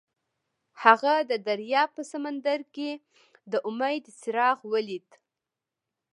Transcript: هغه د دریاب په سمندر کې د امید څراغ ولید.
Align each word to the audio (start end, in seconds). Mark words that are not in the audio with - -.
هغه 0.83 1.13
د 1.29 1.31
دریاب 1.47 1.89
په 1.97 2.03
سمندر 2.11 2.59
کې 2.75 2.91
د 3.51 3.53
امید 3.69 4.03
څراغ 4.19 4.57
ولید. 4.73 5.07